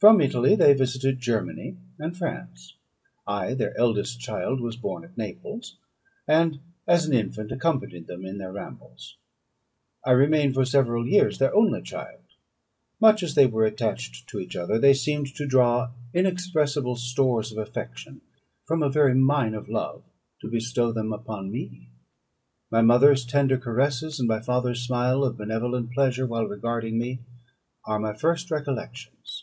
[0.00, 2.76] From Italy they visited Germany and France.
[3.26, 5.74] I, their eldest child, was born at Naples,
[6.28, 9.16] and as an infant accompanied them in their rambles.
[10.06, 12.20] I remained for several years their only child.
[13.00, 17.58] Much as they were attached to each other, they seemed to draw inexhaustible stores of
[17.58, 18.20] affection
[18.66, 20.04] from a very mine of love
[20.42, 21.88] to bestow them upon me.
[22.70, 27.18] My mother's tender caresses, and my father's smile of benevolent pleasure while regarding me,
[27.84, 29.42] are my first recollections.